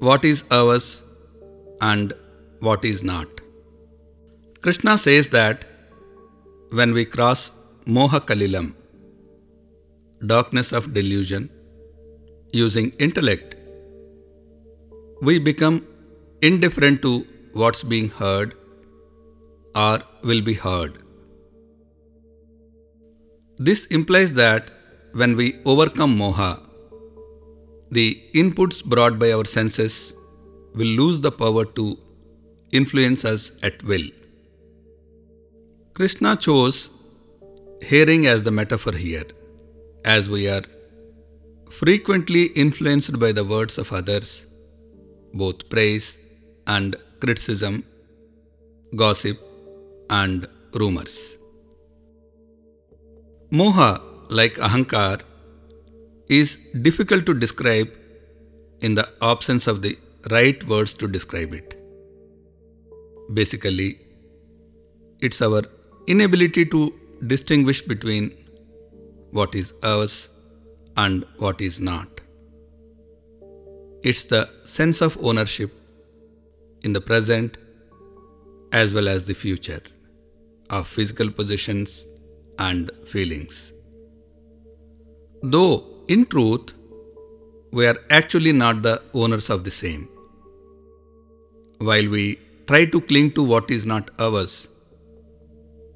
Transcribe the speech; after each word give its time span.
what 0.00 0.24
is 0.24 0.42
ours 0.50 1.02
and 1.82 2.12
what 2.60 2.84
is 2.84 3.02
not. 3.02 3.28
Krishna 4.62 4.96
says 4.98 5.28
that 5.28 5.64
when 6.70 6.94
we 6.94 7.04
cross 7.04 7.50
Moha 7.86 8.20
Kalilam, 8.20 8.74
darkness 10.26 10.72
of 10.72 10.94
delusion, 10.94 11.50
using 12.52 12.90
intellect, 12.98 13.56
we 15.20 15.38
become 15.38 15.86
indifferent 16.40 17.02
to 17.02 17.26
what's 17.52 17.82
being 17.82 18.08
heard 18.08 18.54
or 19.74 19.98
will 20.22 20.40
be 20.40 20.54
heard. 20.54 20.98
This 23.58 23.84
implies 23.86 24.32
that 24.34 24.70
when 25.12 25.36
we 25.36 25.60
overcome 25.66 26.16
moha, 26.16 26.69
the 27.90 28.22
inputs 28.34 28.84
brought 28.84 29.18
by 29.18 29.32
our 29.32 29.44
senses 29.44 30.14
will 30.74 30.92
lose 31.00 31.20
the 31.20 31.32
power 31.32 31.64
to 31.64 31.98
influence 32.72 33.24
us 33.24 33.50
at 33.62 33.82
will. 33.82 34.06
Krishna 35.94 36.36
chose 36.36 36.90
hearing 37.82 38.26
as 38.26 38.42
the 38.44 38.50
metaphor 38.50 38.92
here, 38.92 39.24
as 40.04 40.28
we 40.28 40.48
are 40.48 40.62
frequently 41.70 42.44
influenced 42.64 43.18
by 43.18 43.32
the 43.32 43.44
words 43.44 43.78
of 43.78 43.92
others, 43.92 44.46
both 45.34 45.68
praise 45.68 46.18
and 46.66 46.96
criticism, 47.20 47.84
gossip 48.94 49.38
and 50.08 50.46
rumors. 50.74 51.36
Moha, 53.50 54.00
like 54.30 54.54
Ahankar, 54.54 55.22
is 56.30 56.56
difficult 56.82 57.26
to 57.26 57.34
describe 57.34 57.90
in 58.80 58.94
the 58.94 59.08
absence 59.20 59.66
of 59.66 59.82
the 59.82 59.98
right 60.30 60.62
words 60.64 60.94
to 60.94 61.08
describe 61.08 61.52
it. 61.52 61.76
Basically, 63.34 63.98
it's 65.20 65.42
our 65.42 65.62
inability 66.06 66.64
to 66.66 66.94
distinguish 67.26 67.82
between 67.82 68.30
what 69.32 69.54
is 69.54 69.72
ours 69.82 70.28
and 70.96 71.24
what 71.38 71.60
is 71.60 71.80
not. 71.80 72.20
It's 74.02 74.24
the 74.24 74.48
sense 74.62 75.00
of 75.00 75.18
ownership 75.22 75.72
in 76.82 76.92
the 76.92 77.00
present 77.00 77.58
as 78.72 78.94
well 78.94 79.08
as 79.08 79.24
the 79.24 79.34
future 79.34 79.82
of 80.70 80.86
physical 80.86 81.30
possessions 81.30 82.06
and 82.58 82.90
feelings. 83.08 83.72
Though, 85.42 85.99
in 86.14 86.26
truth, 86.26 86.72
we 87.70 87.86
are 87.86 87.98
actually 88.18 88.52
not 88.52 88.82
the 88.82 89.00
owners 89.14 89.48
of 89.54 89.62
the 89.66 89.70
same. 89.70 90.08
While 91.78 92.08
we 92.14 92.24
try 92.66 92.84
to 92.94 93.00
cling 93.00 93.30
to 93.36 93.44
what 93.50 93.70
is 93.70 93.84
not 93.86 94.10
ours, 94.18 94.54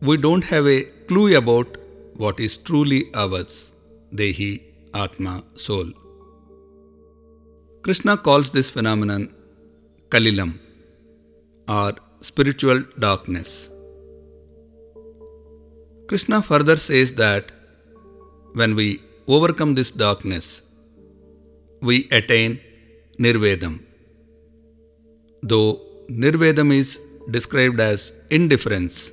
we 0.00 0.16
don't 0.16 0.44
have 0.44 0.66
a 0.66 0.84
clue 1.08 1.36
about 1.36 1.78
what 2.16 2.38
is 2.38 2.56
truly 2.56 3.00
ours, 3.14 3.72
Dehi, 4.14 4.52
Atma, 4.94 5.42
soul. 5.54 5.90
Krishna 7.82 8.16
calls 8.16 8.52
this 8.52 8.70
phenomenon 8.70 9.34
Kalilam 10.10 10.52
or 11.68 11.94
spiritual 12.20 12.84
darkness. 12.98 13.68
Krishna 16.06 16.40
further 16.42 16.76
says 16.76 17.14
that 17.14 17.50
when 18.52 18.76
we 18.76 19.02
overcome 19.26 19.74
this 19.74 19.90
darkness, 19.90 20.62
we 21.80 22.08
attain 22.10 22.60
Nirvedam. 23.18 23.82
Though 25.42 25.80
Nirvedam 26.08 26.72
is 26.72 27.00
described 27.30 27.80
as 27.80 28.12
indifference, 28.30 29.12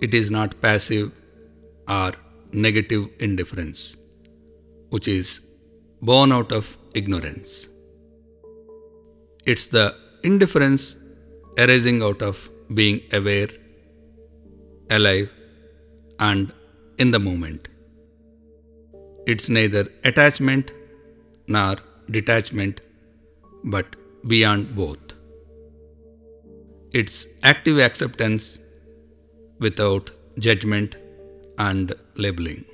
it 0.00 0.14
is 0.14 0.30
not 0.30 0.60
passive 0.60 1.12
or 1.88 2.12
negative 2.52 3.08
indifference, 3.18 3.96
which 4.90 5.08
is 5.08 5.40
born 6.00 6.32
out 6.32 6.52
of 6.52 6.76
ignorance. 6.94 7.68
It's 9.44 9.66
the 9.66 9.96
indifference 10.22 10.96
arising 11.58 12.02
out 12.02 12.22
of 12.22 12.48
being 12.72 13.02
aware, 13.12 13.48
alive, 14.90 15.30
and 16.18 16.52
in 16.98 17.10
the 17.10 17.18
moment. 17.18 17.68
It's 19.24 19.48
neither 19.48 19.86
attachment 20.02 20.72
nor 21.46 21.76
detachment, 22.10 22.80
but 23.62 23.94
beyond 24.26 24.74
both. 24.74 24.98
It's 26.92 27.26
active 27.42 27.78
acceptance 27.78 28.58
without 29.60 30.10
judgment 30.38 30.96
and 31.56 31.94
labeling. 32.16 32.64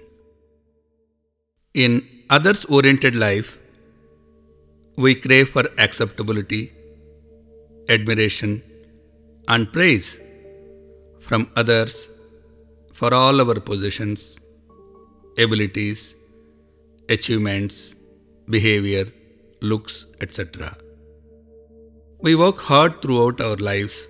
In 1.75 2.09
others 2.31 2.65
oriented 2.65 3.15
life, 3.15 3.59
we 4.97 5.15
crave 5.15 5.51
for 5.51 5.65
acceptability, 5.77 6.73
admiration, 7.89 8.63
and 9.47 9.71
praise 9.73 10.19
from 11.21 11.51
others 11.57 12.09
for 12.95 13.13
all 13.13 13.41
our 13.41 13.61
possessions, 13.61 14.39
abilities, 15.37 16.15
achievements, 17.09 17.95
behavior, 18.49 19.07
looks, 19.61 20.07
etc. 20.21 20.77
We 22.21 22.35
work 22.35 22.59
hard 22.59 23.01
throughout 23.03 23.41
our 23.41 23.57
lives 23.57 24.09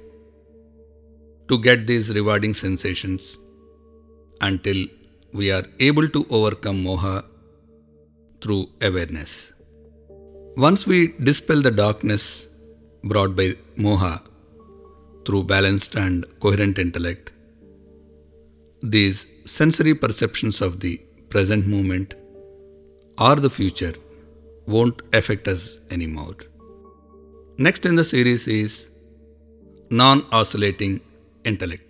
to 1.48 1.58
get 1.58 1.87
these 1.87 2.14
rewarding 2.14 2.54
sensations 2.54 3.38
until 4.41 4.87
we 5.32 5.50
are 5.50 5.64
able 5.78 6.08
to 6.08 6.26
overcome 6.31 6.82
moha 6.84 7.25
through 8.42 8.69
awareness. 8.81 9.53
Once 10.56 10.87
we 10.87 11.08
dispel 11.28 11.60
the 11.62 11.70
darkness 11.70 12.48
brought 13.04 13.34
by 13.37 13.54
moha 13.76 14.22
through 15.25 15.44
balanced 15.44 15.94
and 15.94 16.25
coherent 16.41 16.78
intellect, 16.78 17.31
these 18.82 19.26
sensory 19.44 19.94
perceptions 19.94 20.60
of 20.60 20.81
the 20.81 20.97
present 21.31 21.66
moment 21.66 22.14
or 23.18 23.36
the 23.36 23.50
future 23.50 23.94
won't 24.66 25.02
affect 25.12 25.48
us 25.48 25.78
anymore. 25.90 26.36
Next 27.56 27.86
in 27.86 27.96
the 27.96 28.04
series 28.04 28.46
is 28.46 28.90
non 29.90 30.24
oscillating 30.30 31.00
intellect. 31.44 31.88